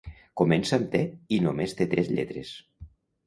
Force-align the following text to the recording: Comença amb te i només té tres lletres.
Comença 0.39 0.77
amb 0.77 0.87
te 0.95 1.01
i 1.37 1.39
només 1.45 1.77
té 1.81 1.87
tres 1.93 2.11
lletres. 2.15 2.55